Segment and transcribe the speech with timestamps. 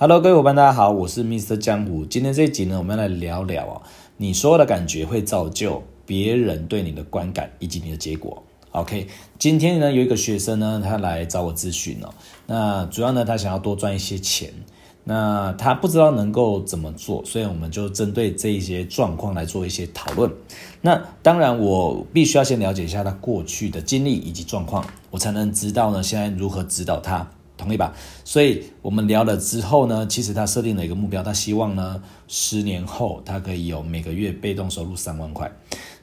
[0.00, 1.56] Hello，各位伙伴，大家好，我是 Mr.
[1.56, 2.06] 江湖。
[2.06, 3.82] 今天这一集呢，我们要来聊聊哦，
[4.16, 8.40] 你所有的感觉会造就别人对你的观感以及你的结果。
[8.70, 9.08] OK，
[9.40, 12.14] 今天呢，有一个学生呢，他来找我咨询哦，
[12.46, 14.52] 那主要呢，他想要多赚一些钱，
[15.02, 20.30] 那他不知道能够怎么做，所以我们就针对这一些状况来做一些讨论。
[20.80, 27.28] 那当然，我必须要先了解一下他过去的经历以及状况，我才能知道呢，现在如何指导他。
[27.58, 27.92] 同意吧？
[28.24, 35.50] 所以我们聊了之后呢，其实他设定了一个目标，他希望呢，十年后他可以有每个月被动收入三万块。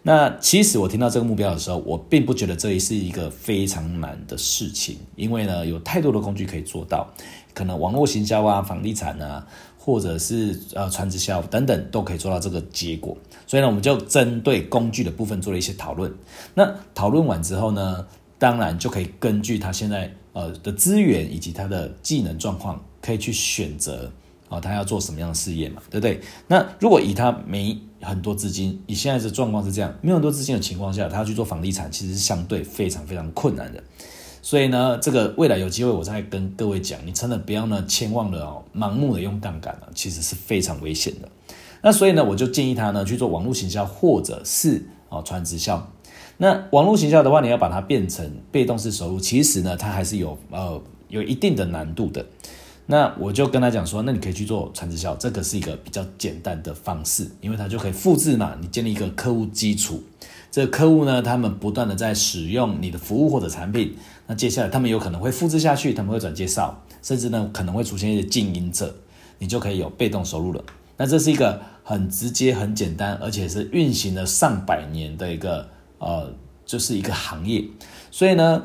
[0.04, 7.08] 那其实我听到这个目标的时候，我并不觉得这是一个非常难的事情，因为呢，有太多的工具可以做到，
[7.56, 9.48] 可能网络行销啊、房地产啊，
[9.80, 13.18] 或者是呃传直销等等，都可以做到这个结果。
[13.48, 16.14] 所以呢，我们就针对工具的部分做了一些讨论。
[16.54, 18.06] 那讨论完之后呢，
[18.38, 20.14] 当然就可以根据他现在。
[20.36, 24.12] 呃的资源以及他的技能状况，可以去选择
[24.50, 26.20] 啊，他要做什么样的事业嘛，对不对？
[26.48, 33.82] 那如果以他没很多资金，以现在的状况是这样，没有很多资金的情况下，他要去做房地产，其实是相对非常非常困难的。
[34.42, 41.28] 所以呢，这个未来有机会，我再跟各位讲，你真的不要呢，千万的哦，盲目的用杠杆啊，其实是非常危险的。
[41.82, 45.92] 那所以呢，我就建议他呢去做网络行销，或者是哦传直销。
[46.38, 52.26] 那网络行销的话，你要把它变成被动式收入，其实呢，它还是有呃有一定的难度的。
[52.88, 60.04] 那我就跟他讲说，那你可以去做传直销，这个是一个比较简单的方式，因为它就可以复制嘛，你建立一个客户基础，
[60.52, 63.96] 这个客户呢，他们不断的在使用你的服务或者产品，
[64.28, 68.94] 那接下来他们有可能会复制下去，他们会转介绍，甚至呢可能会出现一些经营者，
[69.40, 70.64] 你就可以有被动收入了。
[70.98, 75.70] 那这是一个很直接、很简单，而且是运行了上百年的一个。
[76.00, 76.34] 呃，
[76.66, 77.64] 就是一个行业，
[78.12, 78.64] 所以呢，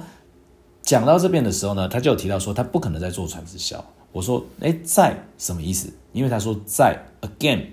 [0.83, 3.85] 讲到这边的时候呢，他就有提到说他不可能再做传直销。
[4.13, 5.89] 我说，哎，在什么意思？
[6.13, 7.67] 因为他说在 again，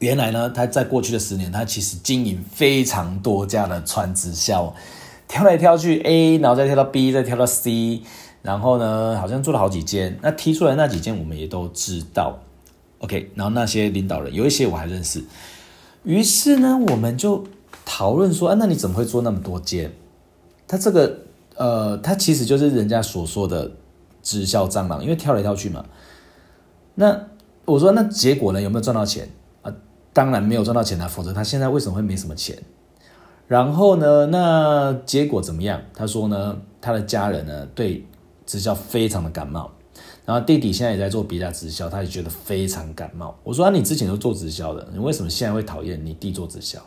[0.00, 4.74] 原来呢，他在过去的十年，他其实经营非常多家的传直销，
[5.26, 8.02] 跳来跳去 A，然后再跳到 B，再跳到 C，
[8.42, 10.18] 然后呢，好像做了好几间。
[10.20, 12.38] 那提出来那几间，我们也都知道。
[12.98, 15.24] OK，然后那些领导人有一些我还认识，
[16.04, 17.44] 于是呢，我们就。
[17.84, 19.92] 讨论说，啊，那你怎么会做那么多间？
[20.66, 21.18] 他这个，
[21.56, 23.70] 呃，他其实就是人家所说的
[24.22, 25.84] 直销蟑螂，因为跳来跳去嘛。
[26.94, 27.26] 那
[27.64, 28.60] 我说，那结果呢？
[28.60, 29.28] 有没有赚到钱
[29.62, 29.72] 啊？
[30.12, 32.56] 当然没有赚到钱啊，否则他现在为什么会没什么钱？
[33.48, 35.80] 然后呢，那结果怎么样？
[35.94, 38.06] 他说呢，他的家人呢对
[38.46, 39.70] 直销非常的感冒，
[40.24, 43.36] 然后弟弟现在也在做别家直销，他也觉得非常感冒。
[43.42, 46.80] 我说，啊，你之前都做直销的，你为什么现在会讨厌你弟做直销？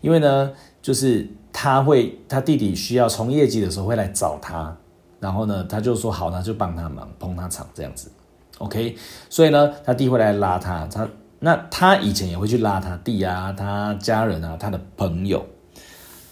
[0.00, 0.52] 因为呢，
[0.82, 4.76] 就是他会，他弟弟需要冲业绩的时候会来找他，
[5.18, 8.10] 然后呢，他就说好，那就帮他忙，捧他场这样子
[8.58, 8.94] ，OK。
[9.30, 11.08] 所以呢，他弟会来拉他，他
[11.38, 15.44] 那他以前也会去拉他弟啊，他家人啊，他的朋友。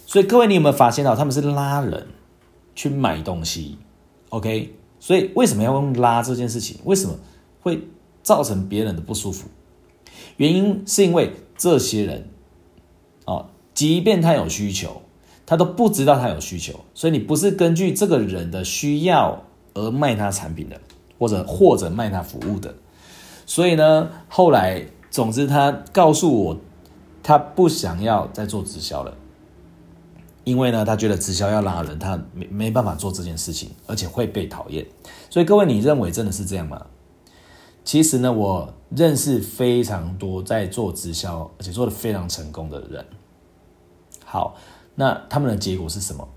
[0.05, 2.07] 所以各位，你有没有发现到他们是拉人
[2.75, 3.77] 去买东西
[4.29, 4.75] ？OK。
[4.99, 6.79] 所以为什么要用拉这件事情？
[6.85, 7.15] 为什么
[7.61, 7.87] 会
[8.23, 9.47] 造成别人的不舒服？
[10.37, 12.29] 原因是因为这些人
[13.25, 13.47] 哦。
[13.75, 15.03] 即便他有需求，
[15.45, 19.43] 他都不知道他有需求，所以你不是根据这个人的需要
[19.75, 20.81] 而卖他产品的，
[21.19, 22.73] 或者或者卖他服务的。
[23.45, 26.57] 所以呢，后来总之他告诉我，
[27.21, 29.15] 他不想要再做直销了，
[30.45, 34.85] 因为呢，他觉得直销要拉人，他没没办法做这件事情，而且会被讨厌。
[35.29, 36.85] 所以各位，你认为真的是这样吗？
[37.83, 43.05] 其实呢，我认识非常多在做直销，而且做得非常成功的人。
[44.25, 44.57] 好，
[44.95, 46.27] 那他们的结果是什么？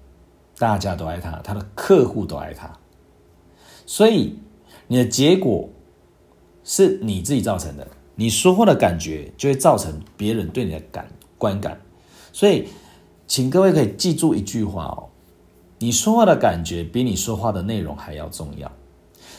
[0.58, 2.68] 大家都爱他，他的客户都爱他，
[3.86, 4.36] 所以
[4.88, 5.68] 你的结果
[6.64, 7.86] 是你自己造成的。
[8.16, 11.80] 你说话的感觉就会造成别人对你的感观感。
[12.32, 12.66] 所以，
[13.28, 15.06] 请各位可以记住一句话哦：
[15.78, 18.70] 你说话的感觉比你说话的内容还要重要。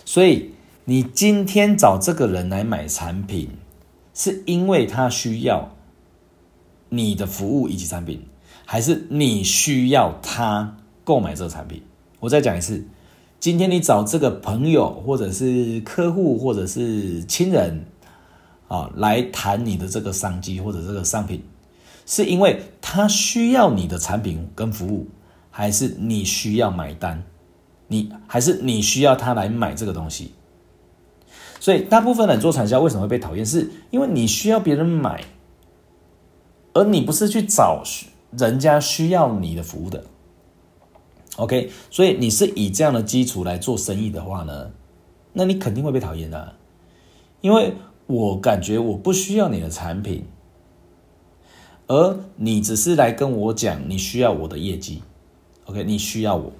[0.06, 0.54] 所以，
[0.86, 3.50] 你今天找这个人来买产品，
[4.14, 5.70] 是因为他需要
[6.88, 8.26] 你的服务以及产品。
[8.72, 11.82] 还是你需要他购买这个产品？
[12.20, 12.86] 我再讲一次，
[13.40, 17.84] 今天你找这个朋友，或者是客户，或者是亲人
[18.68, 21.44] 啊，来谈你的这个商机或者这个商品，
[22.06, 25.08] 是因为他需要你的产品跟服务，
[25.50, 27.24] 还是你需要买单？
[27.88, 30.34] 你还是你需要他来买这个东西？
[31.60, 33.44] 所以大部分人做传销为什么会被讨厌？
[33.44, 35.24] 是因为你需要别人买，
[36.74, 37.84] 而你不是去找。
[38.32, 40.04] 人家需要你的服务的
[41.38, 44.72] ，OK，所以你是以这样的基础来做生意的话呢，
[45.34, 46.54] 那你肯定会被讨厌的，
[47.42, 47.74] 因为
[48.08, 50.26] 我感觉我不需要你的产品，
[51.88, 55.02] 而你只是来跟我讲你需要我的业绩
[55.66, 55.84] ，OK？
[55.84, 56.52] 你需要我，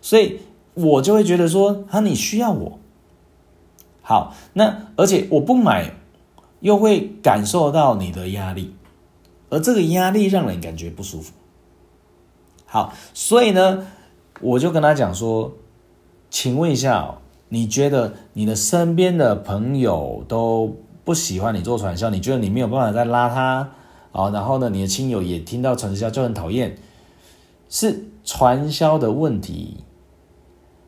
[0.00, 0.40] 所以
[0.74, 2.78] 我就会觉得说啊，你需要我。
[4.02, 5.94] 好，那而且我不买，
[6.60, 8.74] 又会感受到你的压力，
[9.52, 11.34] 而这个压力让人感觉不舒服。
[12.64, 13.86] 好，所以呢，
[14.40, 15.52] 我就跟他讲说，
[16.30, 17.18] 请问一下，
[17.50, 23.70] 你觉得你的身边的朋友都不喜欢你做传销，你觉得你没有办法再拉他
[24.12, 24.30] 啊？
[24.30, 26.78] 然后呢，你的亲友也听到传销就很讨厌，
[27.68, 29.84] 是传销的问题，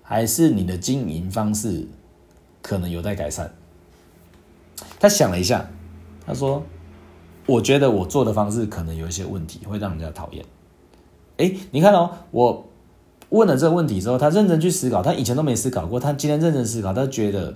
[0.01, 1.87] 还是你的经营方式
[2.63, 3.51] 可能有待改善？
[4.99, 5.69] 他想了一下，
[6.27, 6.63] 他说
[7.47, 10.45] ：“我觉得我做的方式可能有一些问题，会让人家讨厌。”
[11.37, 12.67] 哎，你看哦，我
[13.31, 17.53] 问了这个问题之后，他认真去思考，他以前都没思考过，他今天认真思考，他觉得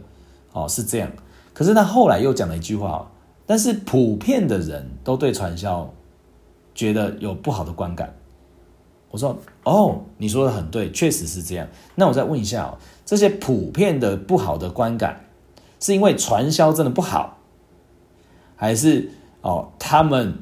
[0.52, 1.08] 哦是这样。
[1.54, 3.08] 可是他后来又讲了一句话，
[3.46, 5.88] 但是普遍的人都对传销
[6.74, 8.12] 觉得有不好的观感。
[9.10, 11.66] 我说哦，你说的很对，确实是这样。
[11.94, 15.20] 那我再问一下哦，这些普遍的不好的观感，
[15.78, 17.38] 是因为传销真的不好，
[18.56, 19.10] 还是
[19.42, 20.38] 哦他们？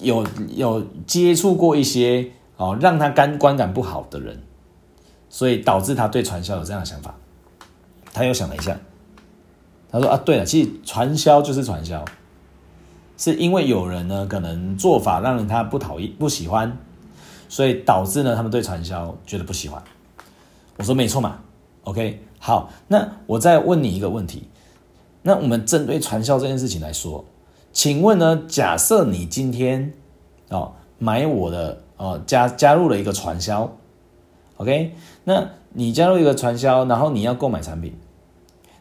[0.00, 0.26] 有
[0.56, 4.42] 有接触过一些哦，让他感观感不好的人，
[5.28, 7.14] 所以导致他对传销有这样的想法。
[8.12, 8.76] 他又想了一下，
[9.92, 12.04] 他说：“啊，对了，其实传销就是传销，
[13.16, 16.76] 是因为有人呢可能做法让人他不讨厌、不喜欢，
[17.48, 19.80] 所以导致呢他们对传销觉得不喜欢。”
[20.78, 21.38] 我说：“没错嘛
[21.84, 24.48] ，OK，好，那我再问你一个问题，
[25.22, 27.24] 那我们针对传销这件事情来说。”
[27.72, 28.42] 请问呢？
[28.46, 29.94] 假设你今天
[30.50, 33.76] 哦买我的哦加加入了一个传销
[34.58, 34.94] ，OK？
[35.24, 37.94] 那你加入一个传销，然后你要购买产品，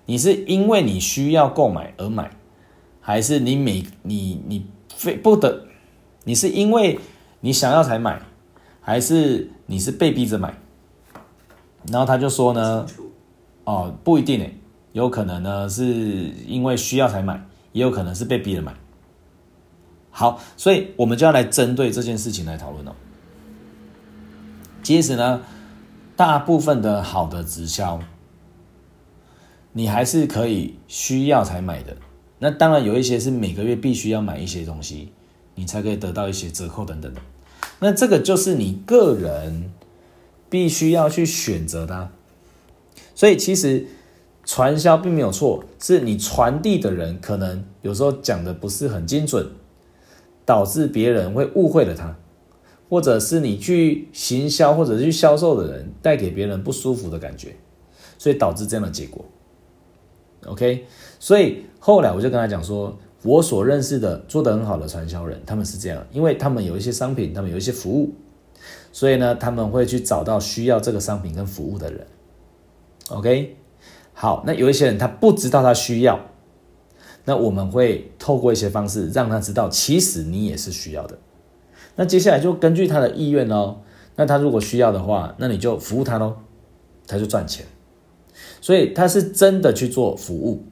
[0.06, 2.32] 你是因为你需要购买而买，
[3.00, 5.68] 还是你每你你非不得？
[6.26, 7.00] 你是因为
[7.40, 8.22] 你想要才买，
[8.82, 10.54] 还是你是被逼着买？
[11.88, 12.86] 然后他就说呢，
[13.64, 14.54] 哦不一定诶，
[14.92, 15.86] 有可能呢是
[16.46, 17.48] 因为需要才买。
[17.74, 18.76] 也有可能是被逼着买。
[20.12, 22.92] 好，所以我们就要来针对这件事情来讨论哦。
[24.84, 25.42] 其实呢，
[26.16, 28.00] 大部分的好的直销，
[29.74, 31.98] 你还是可以需要才买的。
[32.40, 35.12] 那当然有一些是每个月必须要买一些东西，
[35.56, 37.22] 你才可以得到一些折扣等等的。
[37.80, 39.72] 那这个就是你个人
[40.50, 42.10] 必须要去选择的。
[43.16, 43.88] 所以其实。
[44.44, 49.48] 传销并没有错，是你传递的人可能有时候讲的不是很精准，
[50.52, 52.14] 导致别人会误会了他，
[52.90, 57.56] 或者是你去行销或者去销售的人带给别人不舒服的感觉，
[58.18, 59.24] 所以导致这样的结果。
[60.48, 60.86] OK，
[61.22, 68.14] 所以后来我就跟他讲说，我所认识的做得很好的传销人，他们是这样，因为他们有一些商品，他们有一些服务，
[68.92, 72.06] 所以呢，他们会去找到需要这个商品跟服务的人。
[73.08, 73.56] OK。
[74.14, 76.20] 好，那有一些人他不知道他需要，
[77.26, 81.18] 那我们会透过一些方式让他知道，其实你也是需要的。
[81.96, 83.78] 那接下来就根据他的意愿哦。
[84.16, 86.36] 那他如果需要的话，那你就服务他喽，
[87.08, 87.66] 他就赚钱。
[88.60, 90.64] 所以他是真的去做服务，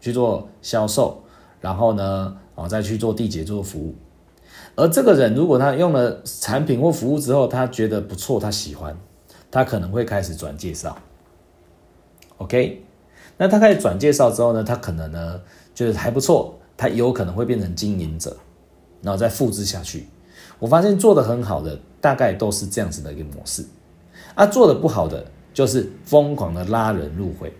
[0.00, 1.22] 去做销售，
[1.60, 3.94] 然后呢，哦，再去做缔结做服务。
[4.74, 8.96] 而这个人如果他用了产品或服务之后，他觉得不错，他喜欢，
[9.50, 10.96] 他可能会开始转介绍。
[12.38, 12.82] OK，
[13.36, 15.40] 那他开始转介绍之后呢，他可能呢
[15.74, 18.36] 觉得还不错，他有可能会变成经营者，
[19.02, 20.06] 然后再复制下去。
[20.58, 23.64] 我发现做得很好的大概都是这样子的一个模式，
[24.34, 27.52] 啊，做得不好的就是疯狂的拉人入会。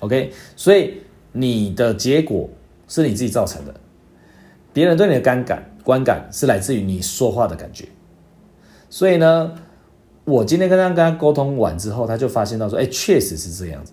[0.00, 2.48] OK，所以你的结果
[2.88, 3.74] 是你自己造成的，
[4.72, 7.88] 别人对你的观感观感是来自于你说话的感觉。
[8.90, 9.54] 所以呢。
[10.26, 13.92] 我今天跟他跟他沟通完之后，他就发现到说，哎，确实是这样子。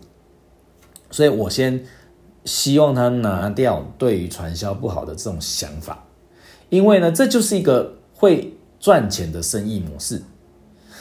[1.10, 1.78] 所以我先
[2.46, 6.06] 希望他拿掉对于传销不好的这种想法，
[6.70, 10.22] 因为呢，这就是一个会赚钱的生意模式，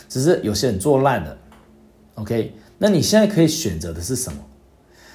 [0.08, 1.36] 只是有些人做烂了。
[2.16, 4.38] OK，那你现在可以选择的是什么？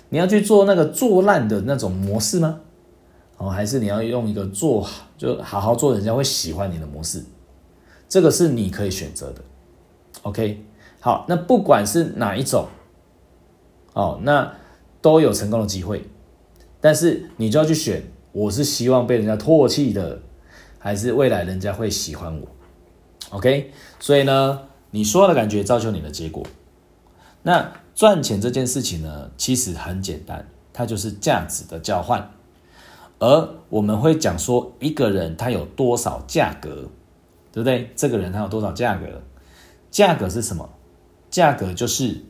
[0.09, 2.61] 你要去做那个做烂的那种模式吗？
[3.37, 7.23] 哦，还是你要用一个做就好好做，人家会喜欢你的模式？
[8.07, 9.41] 这个是你可以选择的。
[10.21, 10.63] OK，
[10.99, 12.67] 好，那不管是哪一种，
[13.93, 14.53] 哦，那
[15.01, 16.07] 都有成功的机会，
[16.85, 20.21] 但是你就要去选，我是希望被人家唾弃的，
[20.77, 22.47] 还是未来人家会喜欢我
[23.31, 26.45] ？OK，所以呢，你说的感觉造就你的结果。
[27.41, 32.29] 那赚钱这件事情呢，其实很简单，它就是价值的交换。
[33.17, 36.91] 而我们会讲说，一个人他有多少价格，
[37.51, 37.89] 对不对？
[37.95, 39.23] 这个人他有多少价格？
[39.89, 40.69] 价格是什么？
[41.31, 42.23] 价格就是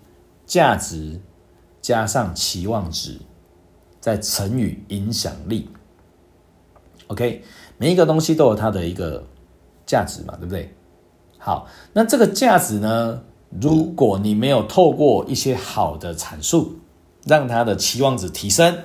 [0.45, 1.19] 价值
[1.81, 3.19] 加上期望值，
[4.05, 5.67] 在乘以影响力。
[7.07, 7.43] OK，
[7.79, 9.25] 每一个东西都有它的一个
[9.83, 10.71] 价值嘛，对不对？
[11.39, 13.24] 好，那这个价值呢，
[13.59, 16.77] 如果你没有透过一些好的阐述，
[17.25, 18.77] 让它的期望值提升，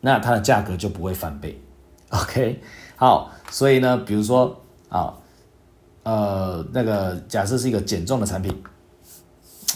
[0.00, 1.62] 那它的价格就不会翻倍。
[2.08, 2.62] OK，
[2.96, 4.58] 好，所以呢，比如说
[4.88, 5.18] 啊，
[6.04, 8.56] 呃，那个假设是一个减重的产品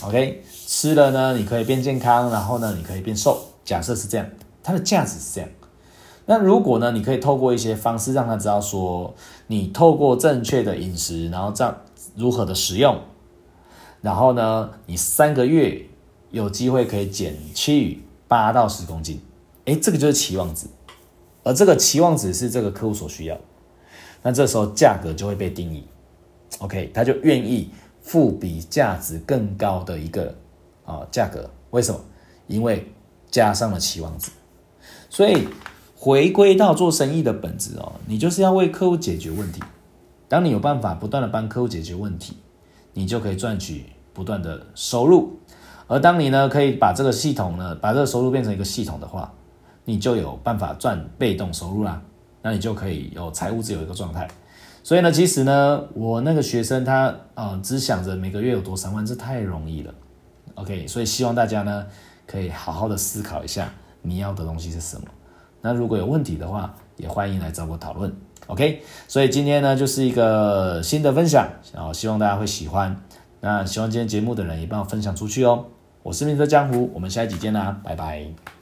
[0.01, 3.39] ，OK，吃了呢，你可以变健康，然后呢，你可以变瘦。
[3.67, 4.25] 假设是这样，
[4.63, 5.49] 它的价值是这样。
[6.25, 9.13] 那如果呢，你可以透过一些方式让他知道说，
[9.47, 11.77] 你透过正确的饮食，然后这样
[12.15, 12.97] 如何的使用，
[14.01, 15.85] 然后呢，你三个月
[16.31, 19.19] 有机会可以减去八到十公斤，
[19.65, 20.67] 诶，这个就是期望值，
[21.43, 23.37] 而这个期望值是这个客户所需要，
[24.23, 25.85] 那这时候价格就会被定义
[26.59, 27.69] ，OK，他就愿意
[28.01, 30.33] 付比价值更高的一个
[30.85, 31.99] 啊价格，为什么？
[32.47, 32.89] 因为
[33.29, 34.31] 加上了期望值，
[35.09, 35.47] 所以。
[35.99, 39.59] 回归到做生意的本质哦，你就是要为客户解决问题。
[40.29, 42.37] 当你有办法不断的帮客户解决问题，
[42.93, 45.39] 你就可以赚取不断的收入。
[45.87, 49.33] 而当你呢可以把这个系统呢，把这个收入变成一个系统的话，
[49.85, 51.99] 你就有办法赚被动收入啦。
[52.43, 54.27] 那你就可以有财务自由一个状态。
[54.83, 59.91] 所以呢，其实呢，我那个学生他呃只想着每个月有多三万，这太容易了。
[60.53, 61.87] OK，所以希望大家呢
[62.27, 65.07] 可以好好的思考一下你要的东西是什么。
[65.61, 68.13] 那如果有问题的话，也欢迎来找我讨论。
[68.45, 72.95] OK，所以今天呢就是一个新的分享，然后希望大家会喜欢。
[73.39, 75.65] 那希望今天节目的人也帮我分享出去哦。
[76.03, 78.56] 我是明哲江湖，我们下一集见啦，拜拜。